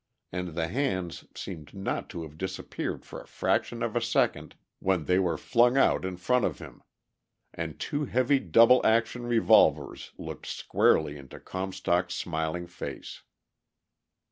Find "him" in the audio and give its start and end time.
6.57-6.81